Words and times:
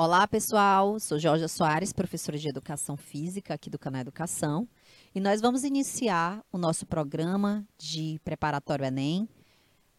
Olá, 0.00 0.28
pessoal. 0.28 1.00
Sou 1.00 1.18
Jorge 1.18 1.48
Soares, 1.48 1.92
professora 1.92 2.38
de 2.38 2.48
Educação 2.48 2.96
Física 2.96 3.54
aqui 3.54 3.68
do 3.68 3.80
canal 3.80 4.02
Educação. 4.02 4.68
E 5.12 5.18
nós 5.18 5.40
vamos 5.40 5.64
iniciar 5.64 6.40
o 6.52 6.56
nosso 6.56 6.86
programa 6.86 7.66
de 7.76 8.20
preparatório 8.22 8.84
Enem 8.84 9.28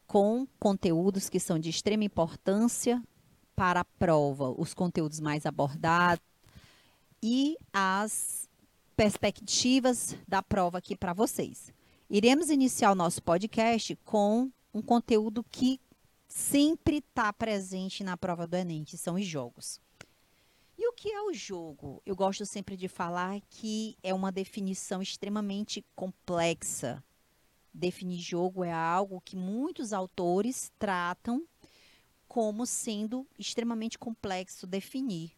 com 0.07 0.47
conteúdos 0.57 1.27
que 1.27 1.37
são 1.37 1.59
de 1.59 1.69
extrema 1.69 2.05
importância 2.05 3.03
para 3.57 3.81
a 3.81 3.83
prova, 3.83 4.55
os 4.57 4.73
conteúdos 4.73 5.19
mais 5.19 5.45
abordados 5.45 6.23
e 7.21 7.57
as 7.73 8.47
perspectivas 8.95 10.15
da 10.25 10.41
prova 10.41 10.77
aqui 10.77 10.95
para 10.95 11.11
vocês. 11.11 11.73
Iremos 12.09 12.49
iniciar 12.49 12.93
o 12.93 12.95
nosso 12.95 13.21
podcast 13.21 13.97
com 14.05 14.49
um 14.73 14.81
conteúdo 14.81 15.43
que 15.43 15.77
sempre 16.25 16.99
está 16.99 17.33
presente 17.33 18.01
na 18.01 18.15
prova 18.15 18.47
do 18.47 18.55
Enem, 18.55 18.85
que 18.85 18.97
são 18.97 19.15
os 19.15 19.25
jogos. 19.25 19.81
E 20.81 20.87
o 20.87 20.93
que 20.93 21.11
é 21.11 21.21
o 21.21 21.33
jogo? 21.33 22.01
Eu 22.05 22.15
gosto 22.15 22.45
sempre 22.45 22.77
de 22.77 22.87
falar 22.87 23.41
que 23.49 23.97
é 24.01 24.13
uma 24.13 24.31
definição 24.31 25.01
extremamente 25.01 25.85
complexa. 25.93 27.03
Definir 27.73 28.21
jogo 28.21 28.63
é 28.63 28.71
algo 28.71 29.19
que 29.19 29.35
muitos 29.35 29.91
autores 29.91 30.71
tratam 30.79 31.45
como 32.29 32.65
sendo 32.65 33.27
extremamente 33.37 33.99
complexo 33.99 34.65
definir. 34.65 35.33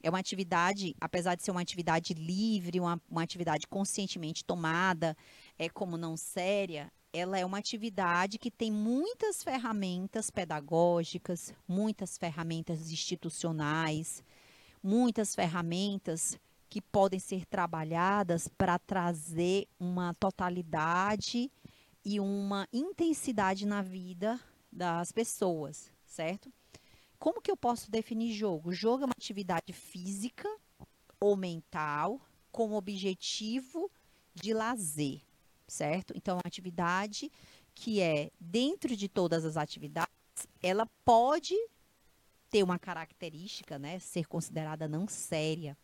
É 0.00 0.08
uma 0.08 0.20
atividade, 0.20 0.94
apesar 1.00 1.34
de 1.34 1.42
ser 1.42 1.50
uma 1.50 1.62
atividade 1.62 2.14
livre, 2.14 2.78
uma, 2.78 3.02
uma 3.10 3.24
atividade 3.24 3.66
conscientemente 3.66 4.44
tomada, 4.44 5.16
é 5.58 5.68
como 5.68 5.96
não 5.96 6.16
séria, 6.16 6.92
ela 7.12 7.36
é 7.36 7.44
uma 7.44 7.58
atividade 7.58 8.38
que 8.38 8.52
tem 8.52 8.70
muitas 8.70 9.42
ferramentas 9.42 10.30
pedagógicas, 10.30 11.52
muitas 11.66 12.16
ferramentas 12.16 12.92
institucionais, 12.92 14.22
muitas 14.86 15.34
ferramentas 15.34 16.38
que 16.68 16.80
podem 16.80 17.18
ser 17.18 17.44
trabalhadas 17.44 18.46
para 18.46 18.78
trazer 18.78 19.66
uma 19.80 20.14
totalidade 20.14 21.50
e 22.04 22.20
uma 22.20 22.68
intensidade 22.72 23.66
na 23.66 23.82
vida 23.82 24.38
das 24.70 25.10
pessoas, 25.10 25.90
certo? 26.04 26.52
Como 27.18 27.40
que 27.40 27.50
eu 27.50 27.56
posso 27.56 27.90
definir 27.90 28.32
jogo? 28.32 28.72
Jogo 28.72 29.02
é 29.02 29.06
uma 29.06 29.14
atividade 29.16 29.72
física 29.72 30.48
ou 31.18 31.34
mental 31.36 32.20
com 32.52 32.74
objetivo 32.74 33.90
de 34.34 34.54
lazer, 34.54 35.20
certo? 35.66 36.12
Então, 36.14 36.34
é 36.34 36.36
uma 36.36 36.42
atividade 36.46 37.32
que 37.74 38.00
é 38.00 38.30
dentro 38.38 38.94
de 38.96 39.08
todas 39.08 39.44
as 39.44 39.56
atividades, 39.56 40.14
ela 40.62 40.86
pode 41.04 41.56
ter 42.50 42.62
uma 42.62 42.78
característica, 42.78 43.78
né, 43.78 43.98
ser 43.98 44.26
considerada 44.26 44.88
não 44.88 45.06
séria. 45.06 45.76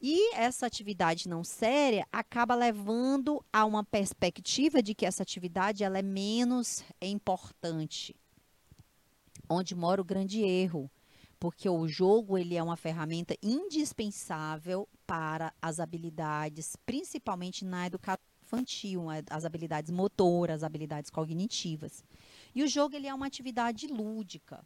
E 0.00 0.34
essa 0.34 0.66
atividade 0.66 1.28
não 1.28 1.42
séria 1.42 2.06
acaba 2.12 2.54
levando 2.54 3.44
a 3.52 3.64
uma 3.64 3.82
perspectiva 3.82 4.82
de 4.82 4.94
que 4.94 5.06
essa 5.06 5.22
atividade 5.22 5.82
ela 5.82 5.98
é 5.98 6.02
menos 6.02 6.84
importante. 7.00 8.14
Onde 9.48 9.74
mora 9.74 10.00
o 10.00 10.04
grande 10.04 10.42
erro, 10.42 10.90
porque 11.40 11.68
o 11.68 11.88
jogo 11.88 12.38
ele 12.38 12.54
é 12.54 12.62
uma 12.62 12.76
ferramenta 12.76 13.36
indispensável 13.42 14.88
para 15.06 15.52
as 15.60 15.80
habilidades, 15.80 16.76
principalmente 16.86 17.64
na 17.64 17.86
educação 17.86 18.22
infantil, 18.44 19.06
as 19.30 19.44
habilidades 19.44 19.90
motoras, 19.90 20.56
as 20.56 20.62
habilidades 20.62 21.10
cognitivas. 21.10 22.04
E 22.54 22.62
o 22.62 22.68
jogo 22.68 22.94
ele 22.94 23.06
é 23.06 23.14
uma 23.14 23.26
atividade 23.26 23.86
lúdica. 23.86 24.64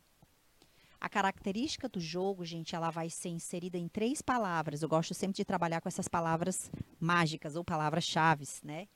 A 1.01 1.09
característica 1.09 1.89
do 1.89 2.01
jogo, 2.01 2.45
gente, 2.45 2.75
ela 2.75 2.91
vai 2.91 3.09
ser 3.09 3.29
inserida 3.29 3.79
em 3.79 3.87
três 3.87 4.21
palavras. 4.21 4.83
Eu 4.83 4.89
gosto 4.89 5.15
sempre 5.15 5.37
de 5.37 5.45
trabalhar 5.45 5.81
com 5.81 5.89
essas 5.89 6.09
palavras 6.09 6.71
mágicas 6.99 7.55
ou 7.55 7.65
palavras-chave, 7.65 8.45
né? 8.65 8.89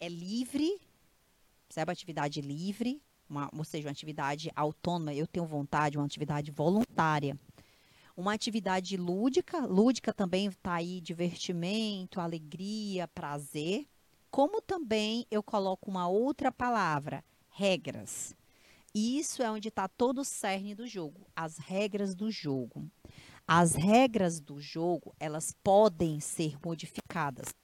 É 0.00 0.08
livre, 0.08 0.80
percebe? 1.68 1.92
Atividade 1.92 2.40
livre, 2.40 3.00
uma, 3.30 3.48
ou 3.56 3.64
seja, 3.64 3.86
uma 3.86 3.92
atividade 3.92 4.50
autônoma, 4.56 5.14
eu 5.14 5.26
tenho 5.26 5.46
vontade, 5.46 5.96
uma 5.96 6.04
atividade 6.04 6.50
voluntária. 6.50 7.38
Uma 8.16 8.32
atividade 8.32 8.96
lúdica, 8.96 9.66
lúdica 9.66 10.12
também 10.12 10.46
está 10.46 10.74
aí 10.74 11.00
divertimento, 11.00 12.20
alegria, 12.20 13.06
prazer. 13.06 13.86
Como 14.30 14.60
também 14.60 15.26
eu 15.30 15.42
coloco 15.42 15.90
uma 15.90 16.08
outra 16.08 16.50
palavra, 16.50 17.22
regras. 17.50 18.34
E 18.98 19.18
isso 19.18 19.42
é 19.42 19.50
onde 19.50 19.68
está 19.68 19.86
todo 19.86 20.22
o 20.22 20.24
cerne 20.24 20.74
do 20.74 20.86
jogo, 20.86 21.26
as 21.36 21.58
regras 21.58 22.14
do 22.14 22.30
jogo. 22.30 22.90
As 23.46 23.74
regras 23.74 24.40
do 24.40 24.58
jogo, 24.58 25.14
elas 25.20 25.54
podem 25.62 26.18
ser 26.18 26.56
modificadas, 26.64 27.54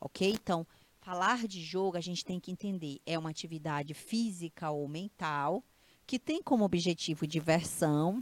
ok? 0.00 0.32
Então, 0.32 0.66
falar 1.00 1.46
de 1.46 1.62
jogo, 1.62 1.96
a 1.96 2.00
gente 2.00 2.24
tem 2.24 2.40
que 2.40 2.50
entender, 2.50 3.00
é 3.06 3.16
uma 3.16 3.30
atividade 3.30 3.94
física 3.94 4.72
ou 4.72 4.88
mental 4.88 5.62
que 6.04 6.18
tem 6.18 6.42
como 6.42 6.64
objetivo 6.64 7.28
diversão. 7.28 8.20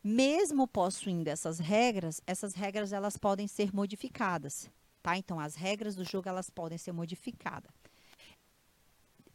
Mesmo 0.00 0.68
possuindo 0.68 1.28
essas 1.28 1.58
regras, 1.58 2.22
essas 2.24 2.54
regras 2.54 2.92
elas 2.92 3.16
podem 3.16 3.48
ser 3.48 3.74
modificadas, 3.74 4.70
tá? 5.02 5.18
Então, 5.18 5.40
as 5.40 5.56
regras 5.56 5.96
do 5.96 6.04
jogo 6.04 6.28
elas 6.28 6.50
podem 6.50 6.78
ser 6.78 6.92
modificadas. 6.92 7.72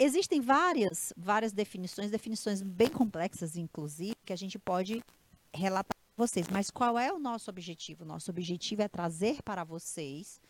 Existem 0.04 0.42
várias, 0.42 1.14
várias 1.16 1.54
definições, 1.54 2.12
definições 2.12 2.62
bem 2.62 2.90
complexas, 2.90 3.56
inclusive, 3.56 4.18
que 4.26 4.34
a 4.34 4.36
gente 4.36 4.60
pode 4.60 5.02
relatar 5.54 5.96
para 5.96 6.26
vocês. 6.26 6.46
Mas 6.52 6.70
qual 6.70 7.00
é 7.00 7.14
o 7.14 7.18
nosso 7.18 7.50
objetivo? 7.50 8.04
Nosso 8.04 8.30
objetivo 8.30 8.82
é 8.82 8.90
trazer 8.90 9.42
para 9.44 9.64
vocês 9.64 10.42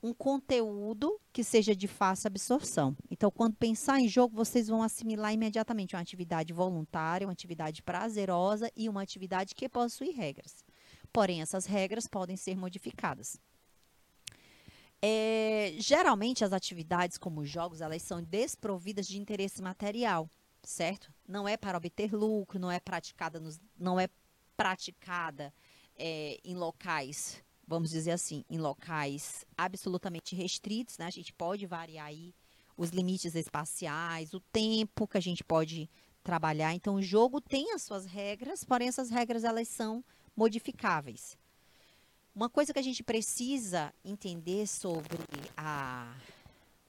um 0.00 0.14
conteúdo 0.14 1.20
que 1.32 1.42
seja 1.42 1.74
de 1.74 1.88
fácil 1.88 2.28
absorção. 2.28 2.96
Então, 3.10 3.28
quando 3.28 3.56
pensar 3.56 3.98
em 3.98 4.06
jogo, 4.06 4.36
vocês 4.36 4.68
vão 4.68 4.84
assimilar 4.84 5.34
imediatamente 5.34 5.96
uma 5.96 6.02
atividade 6.02 6.52
voluntária, 6.52 7.26
uma 7.26 7.32
atividade 7.32 7.82
prazerosa 7.82 8.70
e 8.76 8.88
uma 8.88 9.02
atividade 9.02 9.52
que 9.52 9.68
possui 9.68 10.10
regras. 10.10 10.64
Porém, 11.12 11.42
essas 11.42 11.66
regras 11.66 12.06
podem 12.06 12.36
ser 12.36 12.56
modificadas. 12.56 13.36
É, 15.08 15.72
geralmente 15.78 16.44
as 16.44 16.52
atividades 16.52 17.16
como 17.16 17.44
jogos, 17.44 17.80
elas 17.80 18.02
são 18.02 18.20
desprovidas 18.20 19.06
de 19.06 19.20
interesse 19.20 19.62
material, 19.62 20.28
certo? 20.64 21.14
Não 21.28 21.46
é 21.46 21.56
para 21.56 21.78
obter 21.78 22.12
lucro, 22.12 22.58
não 22.58 22.72
é 22.72 22.80
praticada, 22.80 23.38
nos, 23.38 23.60
não 23.78 24.00
é 24.00 24.08
praticada 24.56 25.54
é, 25.96 26.40
em 26.44 26.56
locais, 26.56 27.40
vamos 27.68 27.90
dizer 27.90 28.10
assim, 28.10 28.44
em 28.50 28.58
locais 28.58 29.46
absolutamente 29.56 30.34
restritos, 30.34 30.98
né? 30.98 31.06
A 31.06 31.10
gente 31.10 31.32
pode 31.32 31.66
variar 31.66 32.06
aí 32.06 32.34
os 32.76 32.90
limites 32.90 33.36
espaciais, 33.36 34.34
o 34.34 34.40
tempo 34.40 35.06
que 35.06 35.18
a 35.18 35.22
gente 35.22 35.44
pode 35.44 35.88
trabalhar. 36.24 36.74
Então, 36.74 36.96
o 36.96 37.02
jogo 37.02 37.40
tem 37.40 37.72
as 37.72 37.82
suas 37.82 38.06
regras, 38.06 38.64
porém 38.64 38.88
essas 38.88 39.08
regras 39.08 39.44
elas 39.44 39.68
são 39.68 40.04
modificáveis. 40.34 41.38
Uma 42.36 42.50
coisa 42.50 42.70
que 42.70 42.78
a 42.78 42.82
gente 42.82 43.02
precisa 43.02 43.94
entender 44.04 44.66
sobre 44.66 45.16
a, 45.56 46.14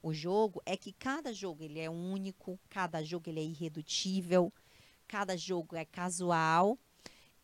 o 0.04 0.14
jogo 0.14 0.62
é 0.66 0.76
que 0.76 0.92
cada 0.92 1.32
jogo 1.32 1.64
ele 1.64 1.80
é 1.80 1.90
único, 1.90 2.60
cada 2.70 3.02
jogo 3.02 3.30
ele 3.30 3.40
é 3.40 3.44
irredutível, 3.44 4.52
cada 5.08 5.38
jogo 5.38 5.78
é 5.78 5.86
casual 5.86 6.78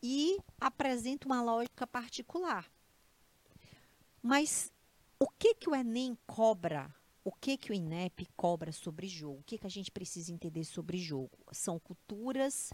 e 0.02 0.38
apresenta 0.60 1.26
uma 1.26 1.42
lógica 1.42 1.88
particular. 1.88 2.70
Mas 4.22 4.70
o 5.18 5.30
que 5.30 5.56
que 5.56 5.70
o 5.70 5.74
Enem 5.74 6.18
cobra? 6.28 6.94
O 7.24 7.32
que 7.32 7.56
que 7.56 7.72
o 7.72 7.74
INEP 7.74 8.28
cobra 8.36 8.74
sobre 8.74 9.08
jogo? 9.08 9.40
O 9.40 9.44
que 9.46 9.58
que 9.58 9.66
a 9.66 9.72
gente 9.72 9.90
precisa 9.90 10.34
entender 10.34 10.66
sobre 10.66 10.98
jogo? 10.98 11.38
São 11.54 11.80
culturas, 11.80 12.74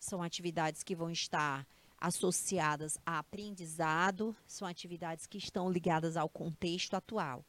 são 0.00 0.22
atividades 0.22 0.82
que 0.82 0.96
vão 0.96 1.10
estar 1.10 1.68
associadas 2.02 2.98
a 3.06 3.20
aprendizado, 3.20 4.34
são 4.44 4.66
atividades 4.66 5.24
que 5.24 5.38
estão 5.38 5.70
ligadas 5.70 6.16
ao 6.16 6.28
contexto 6.28 6.94
atual. 6.94 7.44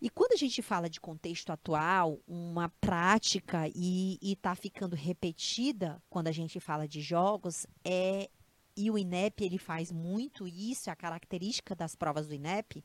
E 0.00 0.08
quando 0.08 0.32
a 0.32 0.36
gente 0.36 0.62
fala 0.62 0.88
de 0.88 1.00
contexto 1.00 1.50
atual, 1.50 2.20
uma 2.26 2.68
prática 2.80 3.68
e 3.74 4.16
está 4.22 4.54
ficando 4.54 4.94
repetida 4.94 6.00
quando 6.08 6.28
a 6.28 6.32
gente 6.32 6.60
fala 6.60 6.86
de 6.86 7.00
jogos 7.00 7.66
é 7.84 8.30
e 8.76 8.90
o 8.90 8.96
INEP 8.96 9.44
ele 9.44 9.58
faz 9.58 9.90
muito 9.90 10.46
isso, 10.46 10.88
é 10.88 10.92
a 10.92 10.96
característica 10.96 11.74
das 11.74 11.94
provas 11.96 12.28
do 12.28 12.34
INEP 12.34 12.84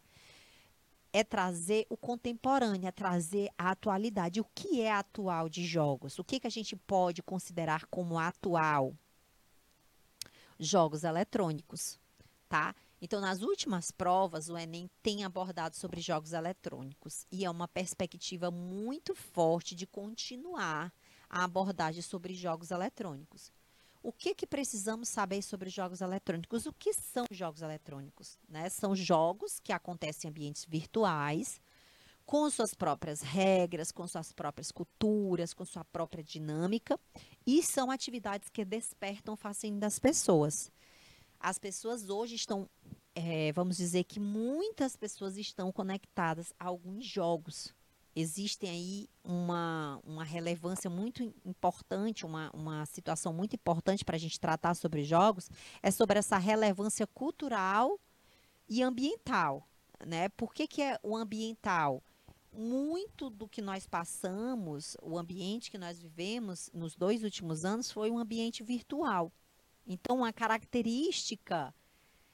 é 1.13 1.23
trazer 1.23 1.85
o 1.89 1.95
contemporâneo, 1.95 2.89
é 2.89 2.91
trazer 2.91 3.49
a 3.57 3.69
atualidade. 3.69 4.41
O 4.41 4.47
que 4.53 4.81
é 4.81 4.91
atual 4.91 5.47
de 5.47 5.65
jogos? 5.65 6.19
O 6.19 6.25
que, 6.25 6.41
que 6.41 6.47
a 6.47 6.51
gente 6.51 6.75
pode 6.75 7.23
considerar 7.23 7.85
como 7.85 8.19
atual? 8.19 8.93
Jogos 10.59 11.03
eletrônicos, 11.03 11.99
tá? 12.47 12.75
Então, 13.01 13.19
nas 13.19 13.41
últimas 13.41 13.91
provas, 13.91 14.49
o 14.49 14.57
Enem 14.57 14.89
tem 15.03 15.23
abordado 15.23 15.75
sobre 15.75 16.01
jogos 16.01 16.33
eletrônicos 16.33 17.25
e 17.31 17.45
é 17.45 17.49
uma 17.49 17.67
perspectiva 17.67 18.49
muito 18.49 19.13
forte 19.13 19.75
de 19.75 19.85
continuar 19.85 20.91
a 21.29 21.43
abordagem 21.43 22.01
sobre 22.01 22.33
jogos 22.33 22.71
eletrônicos. 22.71 23.51
O 24.01 24.11
que, 24.11 24.35
que 24.35 24.45
precisamos 24.45 25.09
saber 25.09 25.41
sobre 25.41 25.69
jogos 25.69 25.99
eletrônicos? 25.99 26.65
O 26.65 26.73
que 26.73 26.93
são 26.93 27.25
jogos 27.31 27.61
eletrônicos? 27.61 28.37
Né? 28.47 28.69
São 28.69 28.95
jogos 28.95 29.59
que 29.59 29.73
acontecem 29.73 30.27
em 30.27 30.31
ambientes 30.31 30.63
virtuais, 30.63 31.59
com 32.25 32.49
suas 32.49 32.73
próprias 32.73 33.21
regras, 33.21 33.91
com 33.91 34.07
suas 34.07 34.31
próprias 34.31 34.71
culturas, 34.71 35.53
com 35.53 35.65
sua 35.65 35.83
própria 35.85 36.23
dinâmica, 36.23 36.99
e 37.45 37.61
são 37.61 37.91
atividades 37.91 38.49
que 38.49 38.65
despertam 38.65 39.33
o 39.33 39.37
fascínio 39.37 39.79
das 39.79 39.99
pessoas. 39.99 40.71
As 41.39 41.59
pessoas 41.59 42.09
hoje 42.09 42.35
estão, 42.35 42.67
é, 43.13 43.51
vamos 43.53 43.77
dizer 43.77 44.03
que 44.03 44.19
muitas 44.19 44.95
pessoas 44.95 45.37
estão 45.37 45.71
conectadas 45.71 46.53
a 46.59 46.65
alguns 46.65 47.05
jogos, 47.05 47.73
existem 48.15 48.69
aí 48.69 49.09
uma, 49.23 49.99
uma 50.03 50.23
relevância 50.23 50.89
muito 50.89 51.21
importante, 51.45 52.25
uma, 52.25 52.49
uma 52.53 52.85
situação 52.85 53.33
muito 53.33 53.55
importante 53.55 54.05
para 54.05 54.15
a 54.15 54.19
gente 54.19 54.39
tratar 54.39 54.73
sobre 54.73 55.03
jogos, 55.03 55.49
é 55.83 55.91
sobre 55.91 56.17
essa 56.17 56.37
relevância 56.37 57.05
cultural 57.05 57.99
e 58.69 58.81
ambiental. 58.81 59.67
Né? 60.05 60.29
Por 60.29 60.53
que, 60.53 60.67
que 60.67 60.81
é 60.81 60.97
o 61.03 61.15
ambiental? 61.15 62.01
Muito 62.57 63.29
do 63.29 63.47
que 63.47 63.61
nós 63.61 63.85
passamos, 63.85 64.95
o 65.01 65.17
ambiente 65.17 65.69
que 65.69 65.77
nós 65.77 65.99
vivemos 65.99 66.69
nos 66.73 66.95
dois 66.95 67.23
últimos 67.23 67.65
anos 67.65 67.91
foi 67.91 68.09
um 68.09 68.17
ambiente 68.17 68.63
virtual. 68.63 69.31
Então, 69.85 70.23
a 70.23 70.31
característica, 70.31 71.73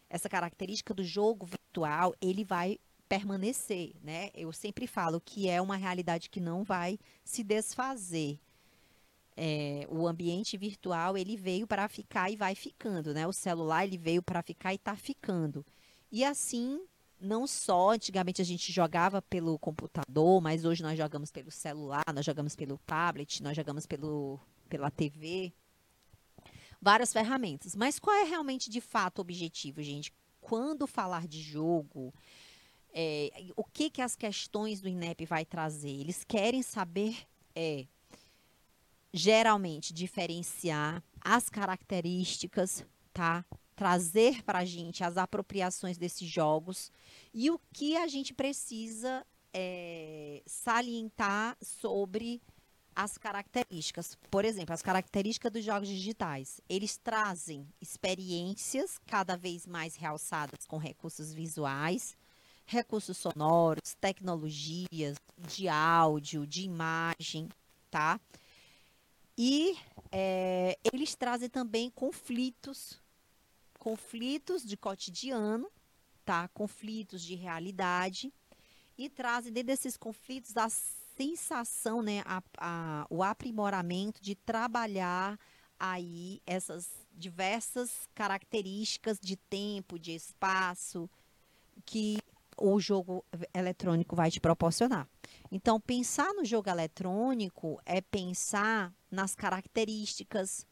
essa 0.10 0.30
característica 0.30 0.94
do 0.94 1.04
jogo 1.04 1.46
virtual, 1.46 2.14
ele 2.22 2.44
vai 2.44 2.80
permanecer, 3.10 3.94
né? 4.02 4.30
Eu 4.34 4.54
sempre 4.54 4.88
falo 4.88 5.20
que 5.20 5.50
é 5.50 5.62
uma 5.62 5.76
realidade 5.76 6.30
que 6.30 6.40
não 6.40 6.64
vai 6.64 6.98
se 7.26 7.44
desfazer. 7.44 8.40
É, 9.36 9.86
o 9.90 10.08
ambiente 10.08 10.56
virtual 10.56 11.18
ele 11.18 11.36
veio 11.36 11.66
para 11.66 11.90
ficar 11.90 12.30
e 12.30 12.36
vai 12.36 12.54
ficando, 12.54 13.14
né? 13.14 13.28
O 13.28 13.34
celular 13.34 13.86
ele 13.86 13.98
veio 13.98 14.22
para 14.22 14.42
ficar 14.42 14.72
e 14.72 14.76
está 14.76 14.96
ficando. 14.96 15.66
E 16.12 16.24
assim, 16.24 16.80
não 17.22 17.46
só 17.46 17.92
antigamente 17.92 18.42
a 18.42 18.46
gente 18.46 18.72
jogava 18.72 19.22
pelo 19.22 19.58
computador, 19.60 20.42
mas 20.42 20.66
hoje 20.66 20.82
nós 20.82 20.98
jogamos 20.98 21.32
pelo 21.32 21.52
celular, 21.52 22.04
nós 22.14 22.26
jogamos 22.26 22.56
pelo 22.56 22.78
tablet, 22.80 23.44
nós 23.44 23.56
jogamos 23.56 23.86
pelo, 23.86 24.40
pela 24.68 24.90
TV, 24.90 25.54
várias 26.82 27.14
ferramentas. 27.14 27.76
Mas 27.76 28.00
qual 28.00 28.16
é 28.16 28.24
realmente 28.24 28.70
de 28.70 28.82
fato 28.82 29.20
o 29.20 29.22
objetivo, 29.22 29.82
gente? 29.84 30.12
Quando 30.42 30.88
falar 30.88 31.28
de 31.28 31.40
jogo, 31.42 32.14
é, 32.92 33.30
o 33.56 33.64
que, 33.64 33.90
que 33.90 34.02
as 34.02 34.16
questões 34.16 34.82
do 34.82 34.90
INEP 34.90 35.26
vai 35.26 35.46
trazer? 35.46 35.92
Eles 35.92 36.24
querem 36.24 36.64
saber, 36.64 37.16
é, 37.56 37.86
geralmente, 39.14 39.94
diferenciar 39.94 41.04
as 41.22 41.50
características, 41.50 42.84
tá? 43.14 43.46
Trazer 43.82 44.44
para 44.44 44.60
a 44.60 44.64
gente 44.64 45.04
as 45.04 45.18
apropriações 45.18 45.98
desses 45.98 46.28
jogos 46.28 46.92
e 47.34 47.50
o 47.50 47.60
que 47.74 47.98
a 47.98 48.08
gente 48.08 48.32
precisa 48.32 49.26
é, 49.52 50.44
salientar 50.46 51.58
sobre 51.60 52.40
as 52.96 53.18
características. 53.18 54.16
Por 54.30 54.46
exemplo, 54.46 54.72
as 54.72 54.84
características 54.84 55.52
dos 55.52 55.66
jogos 55.66 55.88
digitais. 55.88 56.62
Eles 56.70 56.96
trazem 56.96 57.68
experiências 57.82 59.00
cada 59.08 59.36
vez 59.36 59.66
mais 59.66 59.96
realçadas 59.96 60.68
com 60.68 60.78
recursos 60.78 61.34
visuais, 61.34 62.16
recursos 62.68 63.18
sonoros, 63.18 63.96
tecnologias 64.00 65.18
de 65.40 65.68
áudio, 65.68 66.46
de 66.46 66.62
imagem, 66.62 67.50
tá? 67.90 68.22
E 69.36 69.76
é, 70.12 70.78
eles 70.94 71.16
trazem 71.16 71.50
também 71.50 71.90
conflitos, 71.90 73.01
conflitos 73.82 74.64
de 74.64 74.78
cotidiano, 74.78 75.68
tá? 76.24 76.48
Conflitos 76.50 77.24
de 77.24 77.34
realidade 77.34 78.32
e 78.96 79.10
trazem 79.10 79.52
dentro 79.52 79.70
desses 79.70 79.98
conflitos 79.98 80.56
a 80.56 80.70
sensação, 80.70 82.04
né, 82.04 82.22
a, 82.24 82.44
a, 82.60 83.08
o 83.10 83.24
aprimoramento 83.24 84.22
de 84.22 84.36
trabalhar 84.36 85.40
aí 85.80 86.44
essas 86.46 86.92
diversas 87.12 88.08
características 88.14 89.20
de 89.20 89.36
tempo, 89.36 89.98
de 89.98 90.12
espaço, 90.12 91.10
que 91.84 92.20
o 92.56 92.80
jogo 92.80 93.26
eletrônico 93.52 94.16
vai 94.16 94.30
te 94.30 94.40
proporcionar. 94.40 95.10
Então, 95.52 95.82
pensar 95.82 96.32
no 96.36 96.46
jogo 96.46 96.70
eletrônico 96.70 97.82
é 97.84 98.00
pensar 98.00 98.94
nas 99.10 99.34
características, 99.34 100.68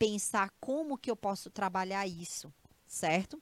pensar 0.00 0.50
como 0.58 0.96
que 0.96 1.10
eu 1.10 1.14
posso 1.14 1.50
trabalhar 1.50 2.06
isso, 2.06 2.50
certo? 2.86 3.40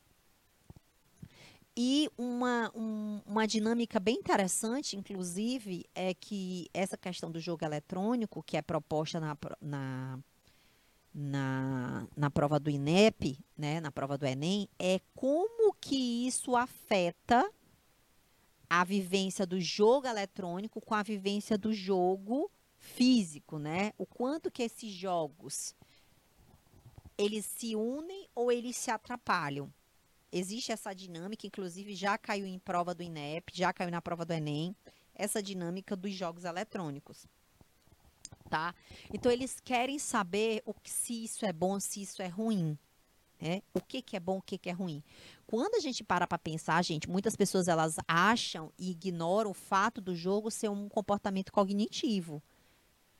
E 1.76 2.10
uma, 2.18 2.72
um, 2.74 3.22
uma 3.24 3.46
dinâmica 3.46 4.00
bem 4.00 4.16
interessante, 4.16 4.96
inclusive, 4.96 5.86
é 5.94 6.12
que 6.12 6.68
essa 6.74 6.96
questão 6.96 7.30
do 7.30 7.38
jogo 7.38 7.64
eletrônico, 7.64 8.42
que 8.42 8.56
é 8.56 8.62
proposta 8.62 9.20
na, 9.20 9.38
na, 9.60 10.18
na, 11.14 12.08
na 12.16 12.28
prova 12.28 12.58
do 12.58 12.68
INEP, 12.68 13.38
né, 13.56 13.78
na 13.78 13.92
prova 13.92 14.18
do 14.18 14.26
Enem, 14.26 14.68
é 14.80 15.00
como 15.14 15.72
que 15.74 16.26
isso 16.26 16.56
afeta 16.56 17.48
a 18.68 18.82
vivência 18.82 19.46
do 19.46 19.60
jogo 19.60 20.08
eletrônico 20.08 20.80
com 20.80 20.96
a 20.96 21.04
vivência 21.04 21.56
do 21.56 21.72
jogo 21.72 22.50
físico, 22.76 23.60
né? 23.60 23.92
O 23.96 24.04
quanto 24.04 24.50
que 24.50 24.64
esses 24.64 24.90
jogos 24.90 25.76
eles 27.18 27.44
se 27.44 27.74
unem 27.74 28.28
ou 28.34 28.50
eles 28.52 28.76
se 28.76 28.90
atrapalham. 28.90 29.72
Existe 30.30 30.70
essa 30.70 30.94
dinâmica, 30.94 31.46
inclusive 31.46 31.94
já 31.94 32.16
caiu 32.16 32.46
em 32.46 32.58
prova 32.58 32.94
do 32.94 33.02
INEP, 33.02 33.52
já 33.54 33.72
caiu 33.72 33.90
na 33.90 34.00
prova 34.00 34.24
do 34.24 34.32
Enem, 34.32 34.76
essa 35.14 35.42
dinâmica 35.42 35.96
dos 35.96 36.14
jogos 36.14 36.44
eletrônicos. 36.44 37.26
Tá? 38.48 38.74
Então 39.12 39.32
eles 39.32 39.58
querem 39.60 39.98
saber 39.98 40.62
o 40.64 40.72
que, 40.72 40.90
se 40.90 41.24
isso 41.24 41.44
é 41.44 41.52
bom, 41.52 41.80
se 41.80 42.02
isso 42.02 42.22
é 42.22 42.28
ruim. 42.28 42.78
Né? 43.40 43.62
O 43.72 43.80
que, 43.80 44.02
que 44.02 44.16
é 44.16 44.20
bom, 44.20 44.38
o 44.38 44.42
que, 44.42 44.58
que 44.58 44.68
é 44.68 44.72
ruim. 44.72 45.02
Quando 45.46 45.74
a 45.74 45.80
gente 45.80 46.04
para 46.04 46.26
para 46.26 46.38
pensar, 46.38 46.82
gente, 46.84 47.08
muitas 47.08 47.36
pessoas 47.36 47.68
elas 47.68 47.96
acham 48.06 48.72
e 48.78 48.90
ignoram 48.90 49.50
o 49.50 49.54
fato 49.54 50.00
do 50.00 50.14
jogo 50.14 50.50
ser 50.50 50.68
um 50.68 50.88
comportamento 50.88 51.52
cognitivo. 51.52 52.42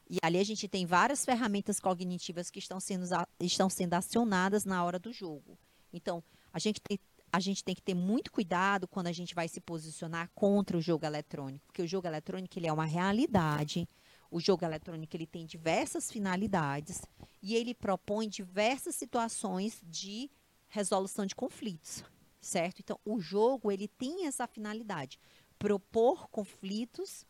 E 0.09 0.19
ali 0.23 0.39
a 0.39 0.45
gente 0.45 0.67
tem 0.67 0.87
várias 0.87 1.25
ferramentas 1.25 1.79
cognitivas 1.79 2.51
que 2.51 2.59
estão 2.59 2.81
sendo, 2.81 3.05
estão 3.39 3.69
sendo 3.69 3.95
acionadas 3.95 4.65
na 4.65 4.83
hora 4.83 4.99
do 4.99 5.13
jogo. 5.13 5.59
Então, 5.93 6.23
a 6.53 6.59
gente 6.59 6.81
tem, 6.81 6.99
a 7.31 7.41
gente 7.41 7.63
tem 7.63 7.75
que 7.75 7.83
ter 7.83 7.95
muito 7.95 8.33
cuidado 8.33 8.89
quando 8.89 9.09
a 9.09 9.13
gente 9.13 9.35
vai 9.35 9.49
se 9.49 9.61
posicionar 9.61 10.31
contra 10.35 10.77
o 10.77 10.81
jogo 10.81 11.05
eletrônico, 11.05 11.67
porque 11.67 11.83
o 11.83 11.87
jogo 11.87 12.07
eletrônico 12.07 12.59
ele 12.59 12.67
é 12.67 12.73
uma 12.73 12.87
realidade. 12.87 13.89
O 14.31 14.41
jogo 14.41 14.65
eletrônico 14.65 15.15
ele 15.15 15.27
tem 15.27 15.47
diversas 15.47 16.11
finalidades 16.11 17.03
e 17.43 17.55
ele 17.55 17.75
propõe 17.75 18.29
diversas 18.29 18.95
situações 18.95 19.81
de 19.85 20.31
resolução 20.69 21.25
de 21.25 21.35
conflitos, 21.35 22.05
certo? 22.41 22.81
Então, 22.81 22.99
o 23.05 23.21
jogo 23.21 23.71
ele 23.71 23.89
tem 23.89 24.27
essa 24.27 24.47
finalidade, 24.47 25.19
propor 25.59 26.29
conflitos, 26.29 27.27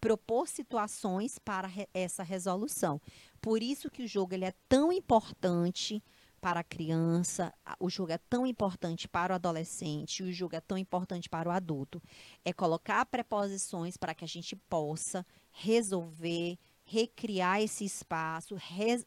propor 0.00 0.48
situações 0.48 1.38
para 1.38 1.66
re 1.66 1.88
essa 1.92 2.22
resolução. 2.22 3.00
Por 3.40 3.62
isso 3.62 3.90
que 3.90 4.02
o 4.02 4.08
jogo 4.08 4.34
ele 4.34 4.44
é 4.44 4.54
tão 4.68 4.92
importante 4.92 6.02
para 6.40 6.60
a 6.60 6.64
criança, 6.64 7.52
o 7.80 7.90
jogo 7.90 8.12
é 8.12 8.18
tão 8.18 8.46
importante 8.46 9.08
para 9.08 9.32
o 9.32 9.34
adolescente, 9.34 10.22
o 10.22 10.32
jogo 10.32 10.54
é 10.54 10.60
tão 10.60 10.78
importante 10.78 11.28
para 11.28 11.48
o 11.48 11.52
adulto. 11.52 12.00
É 12.44 12.52
colocar 12.52 13.04
preposições 13.06 13.96
para 13.96 14.14
que 14.14 14.24
a 14.24 14.28
gente 14.28 14.54
possa 14.54 15.26
resolver, 15.50 16.58
recriar 16.84 17.60
esse 17.60 17.84
espaço, 17.84 18.56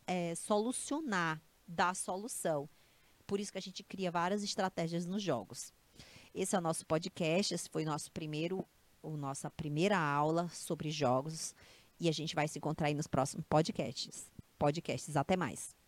é, 0.06 0.36
solucionar, 0.36 1.42
dar 1.68 1.96
solução. 1.96 2.68
Por 3.26 3.40
isso 3.40 3.52
que 3.52 3.58
a 3.58 3.62
gente 3.62 3.84
cria 3.84 4.12
várias 4.12 4.44
estratégias 4.44 5.06
nos 5.06 5.22
jogos. 5.22 5.72
Esse 6.34 6.56
é 6.56 6.60
o 6.60 6.62
nosso 6.62 6.86
podcast, 6.86 7.54
esse 7.54 7.70
foi 7.70 7.84
o 7.84 7.88
nosso 7.88 8.12
primeiro, 8.12 8.66
o 9.02 9.18
nossa 9.18 9.50
primeira 9.50 9.98
aula 9.98 10.50
sobre 10.50 10.92
jogos 10.92 11.56
e 12.00 12.08
a 12.08 12.12
gente 12.12 12.36
vai 12.36 12.48
se 12.48 12.58
encontrar 12.58 12.88
aí 12.88 12.94
nos 12.94 13.08
próximos 13.08 13.46
podcasts. 13.50 14.32
Podcasts, 14.58 15.16
até 15.16 15.36
mais. 15.36 15.79